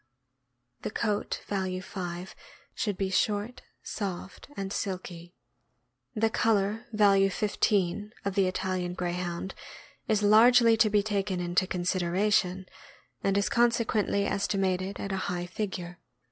The 0.81 0.89
coat 0.89 1.43
(value 1.45 1.79
5) 1.83 2.33
should 2.73 2.97
be 2.97 3.11
short, 3.11 3.61
soft, 3.83 4.49
and 4.57 4.73
silky. 4.73 5.35
The 6.15 6.31
color 6.31 6.87
(value 6.91 7.29
15) 7.29 8.11
of 8.25 8.33
the 8.33 8.47
Italian 8.47 8.95
Greyhound 8.95 9.53
is 10.07 10.23
largely 10.23 10.75
to 10.75 10.89
be 10.89 11.03
taken 11.03 11.39
into 11.39 11.67
consideration, 11.67 12.65
and 13.23 13.37
is 13.37 13.47
consequently 13.47 14.25
esti 14.25 14.57
mated 14.57 14.99
at 14.99 15.11
a 15.11 15.17
high 15.29 15.45
figure. 15.45 15.99